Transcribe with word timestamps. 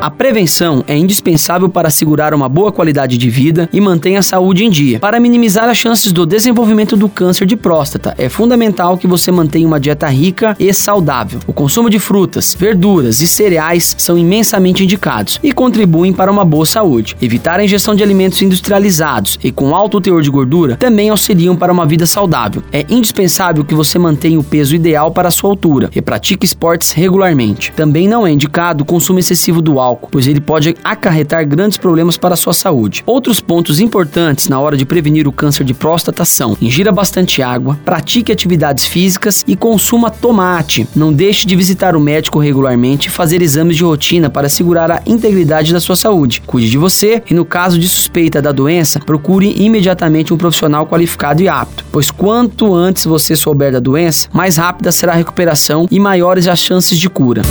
A 0.00 0.10
prevenção 0.10 0.82
é 0.88 0.96
indispensável 0.96 1.68
para 1.68 1.88
assegurar 1.88 2.32
uma 2.32 2.48
boa 2.48 2.72
qualidade 2.72 3.18
de 3.18 3.28
vida 3.28 3.68
e 3.70 3.78
manter 3.82 4.16
a 4.16 4.22
saúde 4.22 4.64
em 4.64 4.70
dia. 4.70 4.98
Para 4.98 5.20
minimizar 5.20 5.68
as 5.68 5.76
chances 5.76 6.10
do 6.10 6.24
desenvolvimento 6.24 6.96
do 6.96 7.06
câncer 7.06 7.44
de 7.44 7.54
próstata, 7.54 8.14
é 8.16 8.26
fundamental 8.30 8.96
que 8.96 9.06
você 9.06 9.30
mantenha 9.30 9.66
uma 9.66 9.78
dieta 9.78 10.08
rica 10.08 10.56
e 10.58 10.72
saudável. 10.72 11.40
O 11.46 11.52
consumo 11.52 11.90
de 11.90 11.98
frutas, 11.98 12.56
verduras 12.58 13.20
e 13.20 13.28
cereais 13.28 13.94
são 13.98 14.16
imensamente 14.16 14.82
indicados 14.82 15.38
e 15.42 15.52
contribuem 15.52 16.14
para 16.14 16.32
uma 16.32 16.46
boa 16.46 16.64
saúde. 16.64 17.14
Evitar 17.20 17.60
a 17.60 17.64
ingestão 17.64 17.94
de 17.94 18.02
alimentos 18.02 18.40
industrializados 18.40 19.38
e 19.44 19.52
com 19.52 19.76
alto 19.76 20.00
teor 20.00 20.22
de 20.22 20.30
gordura 20.30 20.76
também 20.76 21.10
auxiliam 21.10 21.54
para 21.54 21.74
uma 21.74 21.84
vida 21.84 22.06
saudável. 22.06 22.62
É 22.72 22.86
indispensável 22.88 23.66
que 23.66 23.74
você 23.74 23.98
mantenha 23.98 24.40
o 24.40 24.44
peso 24.44 24.74
ideal 24.74 25.10
para 25.10 25.28
a 25.28 25.30
sua 25.30 25.50
altura 25.50 25.90
e 25.94 26.00
pratique 26.00 26.46
esportes 26.46 26.90
regularmente. 26.90 27.70
Também 27.72 28.08
não 28.08 28.26
é 28.26 28.30
indicado 28.30 28.82
o 28.82 28.86
consumo 28.86 29.18
excessivo 29.18 29.60
do 29.60 29.78
álcool 29.78 29.89
álcool, 29.90 30.08
pois 30.10 30.26
ele 30.26 30.40
pode 30.40 30.76
acarretar 30.82 31.46
grandes 31.46 31.76
problemas 31.76 32.16
para 32.16 32.34
a 32.34 32.36
sua 32.36 32.52
saúde. 32.52 33.02
Outros 33.06 33.40
pontos 33.40 33.80
importantes 33.80 34.48
na 34.48 34.60
hora 34.60 34.76
de 34.76 34.86
prevenir 34.86 35.26
o 35.26 35.32
câncer 35.32 35.64
de 35.64 35.74
próstata 35.74 36.24
são: 36.24 36.56
ingira 36.60 36.92
bastante 36.92 37.42
água, 37.42 37.78
pratique 37.84 38.32
atividades 38.32 38.86
físicas 38.86 39.44
e 39.46 39.56
consuma 39.56 40.10
tomate. 40.10 40.86
Não 40.94 41.12
deixe 41.12 41.46
de 41.46 41.56
visitar 41.56 41.96
o 41.96 42.00
médico 42.00 42.38
regularmente 42.38 43.08
e 43.08 43.10
fazer 43.10 43.42
exames 43.42 43.76
de 43.76 43.84
rotina 43.84 44.30
para 44.30 44.46
assegurar 44.46 44.90
a 44.90 45.02
integridade 45.06 45.72
da 45.72 45.80
sua 45.80 45.96
saúde. 45.96 46.42
Cuide 46.46 46.70
de 46.70 46.78
você 46.78 47.22
e, 47.28 47.34
no 47.34 47.44
caso 47.44 47.78
de 47.78 47.88
suspeita 47.88 48.40
da 48.40 48.52
doença, 48.52 49.00
procure 49.00 49.54
imediatamente 49.56 50.32
um 50.32 50.38
profissional 50.38 50.86
qualificado 50.86 51.42
e 51.42 51.48
apto, 51.48 51.84
pois 51.90 52.10
quanto 52.10 52.74
antes 52.74 53.04
você 53.04 53.34
souber 53.34 53.72
da 53.72 53.80
doença, 53.80 54.28
mais 54.32 54.56
rápida 54.56 54.92
será 54.92 55.12
a 55.12 55.16
recuperação 55.16 55.86
e 55.90 55.98
maiores 55.98 56.46
as 56.46 56.58
chances 56.58 56.98
de 56.98 57.08
cura. 57.08 57.42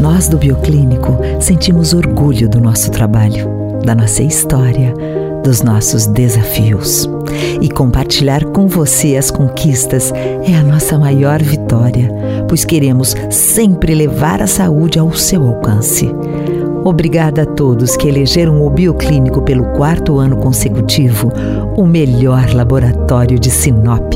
Nós 0.00 0.28
do 0.28 0.36
Bioclínico 0.36 1.18
sentimos 1.40 1.94
orgulho 1.94 2.48
do 2.48 2.60
nosso 2.60 2.90
trabalho, 2.90 3.48
da 3.84 3.94
nossa 3.94 4.22
história, 4.22 4.94
dos 5.42 5.62
nossos 5.62 6.06
desafios. 6.06 7.08
E 7.60 7.68
compartilhar 7.68 8.44
com 8.44 8.66
você 8.66 9.16
as 9.16 9.30
conquistas 9.30 10.12
é 10.12 10.54
a 10.54 10.62
nossa 10.62 10.98
maior 10.98 11.42
vitória, 11.42 12.12
pois 12.48 12.64
queremos 12.64 13.14
sempre 13.30 13.94
levar 13.94 14.42
a 14.42 14.46
saúde 14.46 14.98
ao 14.98 15.12
seu 15.14 15.46
alcance. 15.46 16.10
Obrigada 16.84 17.42
a 17.42 17.46
todos 17.46 17.96
que 17.96 18.06
elegeram 18.06 18.64
o 18.64 18.70
Bioclínico 18.70 19.42
pelo 19.42 19.64
quarto 19.72 20.18
ano 20.18 20.36
consecutivo 20.36 21.32
o 21.76 21.84
melhor 21.84 22.54
laboratório 22.54 23.38
de 23.38 23.50
Sinop. 23.50 24.14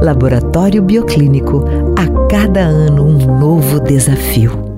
Laboratório 0.00 0.82
Bioclínico, 0.82 1.64
a 1.98 2.28
cada 2.28 2.60
ano 2.60 3.04
um 3.04 3.38
novo 3.38 3.80
desafio. 3.80 4.75